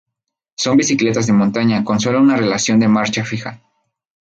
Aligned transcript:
Son 0.55 0.77
bicicletas 0.77 1.27
de 1.27 1.33
montaña 1.33 1.83
con 1.83 1.99
sólo 1.99 2.19
una 2.19 2.35
relación 2.35 2.79
de 2.79 2.87
marcha 2.87 3.23
fija. 3.23 3.61